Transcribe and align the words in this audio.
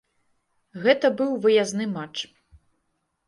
Гэта 0.85 1.11
быў 1.19 1.35
выязны 1.45 1.85
матч. 1.93 2.17